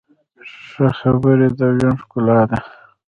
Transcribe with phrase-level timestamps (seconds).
[0.67, 2.57] ښه خبرې د ژوند ښکلا ده.